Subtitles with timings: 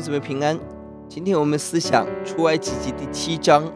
[0.00, 0.58] 姊妹平安。
[1.08, 3.70] 今天我们思想出埃及记第七章，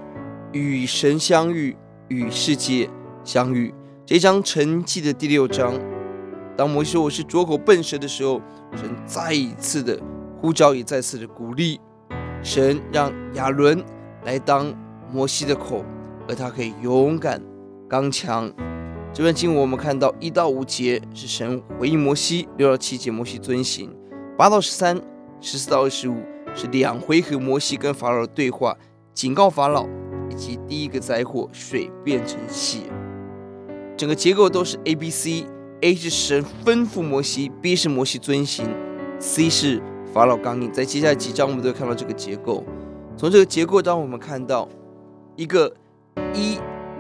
[0.52, 1.76] 与神相遇，
[2.08, 2.88] 与世界
[3.24, 3.74] 相遇。
[4.04, 5.74] 这章承继的第六章，
[6.56, 8.40] 当摩西说我是拙口笨舌的时候，
[8.74, 10.00] 神再一次的
[10.40, 11.80] 呼召，也再次的鼓励。
[12.42, 13.84] 神让亚伦
[14.24, 14.72] 来当
[15.12, 15.84] 摩西的口，
[16.28, 17.42] 而他可以勇敢
[17.88, 18.50] 刚强。
[19.12, 23.94] 这段经文我们看到一到五节是神回应摩西，六到七节摩西遵行，
[24.36, 25.00] 八到十三。
[25.40, 26.16] 十四到二十五
[26.54, 28.76] 是两回合摩西跟法老的对话，
[29.12, 29.86] 警告法老，
[30.30, 32.80] 以及第一个灾祸水变成血。
[33.96, 38.66] 整个结构都是 A B C，A 是神吩咐摩西，B 是摩西遵行
[39.18, 39.82] ，C 是
[40.12, 40.72] 法老刚硬。
[40.72, 42.64] 在接下来几章我们都会看到这个结构。
[43.16, 44.68] 从这个结构当中我们看到
[45.36, 45.74] 一个
[46.34, 46.58] 一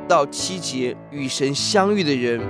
[0.08, 2.40] 到七节与神相遇的人，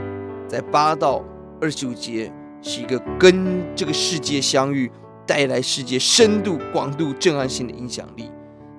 [0.46, 1.24] 在八到
[1.60, 2.32] 二十五节
[2.62, 4.90] 是一个跟这个世界相遇。
[5.26, 8.30] 带来世界深度、广度、震撼性的影响力。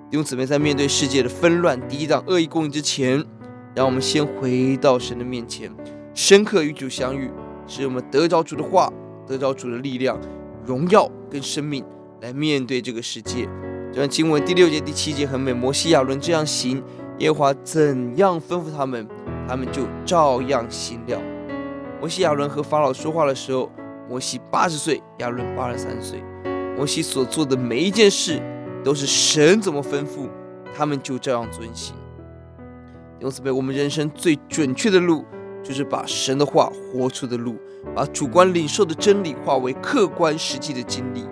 [0.10, 3.24] 弟兄姊妹，在面对世界的纷乱、抵挡恶意攻击之前，
[3.76, 5.70] 让我们先回到神的面前，
[6.14, 7.30] 深刻与主相遇，
[7.68, 8.92] 使我们得着主的话，
[9.28, 10.18] 得着主的力量、
[10.66, 11.84] 荣耀跟生命，
[12.22, 13.48] 来面对这个世界。
[13.92, 16.82] 就像经文第六节、第七节很美，摩西亚伦这样行，
[17.20, 19.06] 耶和华怎样吩咐他们，
[19.48, 21.22] 他们就照样行了。
[22.00, 23.70] 摩西亚伦和法老说话的时候，
[24.10, 26.24] 摩西八十岁，亚伦八十三岁。
[26.78, 28.42] 摩西所做的每一件事，
[28.84, 30.30] 都是神怎么吩咐，
[30.76, 31.96] 他们就这样遵行。
[33.20, 35.26] 因此，被我们人生最准确的路，
[35.64, 37.56] 就是把神的话活出的路，
[37.96, 41.26] 把主观领受的真理化为客观实际的经历。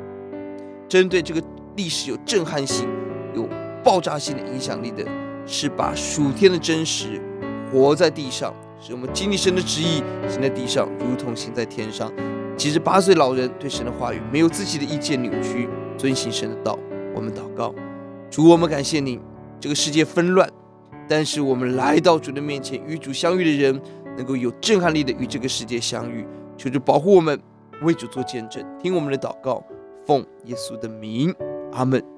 [0.90, 1.42] 针对这个
[1.76, 2.90] 历史有震撼性、
[3.36, 3.48] 有
[3.84, 5.06] 爆炸性的影响力的，
[5.46, 7.22] 是把属天的真实
[7.72, 12.12] 活在地上，使我们经历神的旨意行在地上，如同行在天上。
[12.58, 15.68] 其实八岁老人对神的话语没有自己的意见扭曲，
[15.98, 16.80] 遵行神的道。
[17.14, 17.74] 我们祷告，
[18.30, 19.20] 主，我们感谢您。
[19.60, 20.50] 这个世界纷乱，
[21.08, 23.82] 但是我们来到主的面前，与主相遇的人，
[24.18, 26.26] 能够有震撼力的与这个世界相遇。
[26.58, 27.40] 求主保护我们，
[27.82, 29.64] 为主做见证，听我们的祷告，
[30.06, 31.34] 奉耶稣的名，
[31.74, 32.15] 阿门。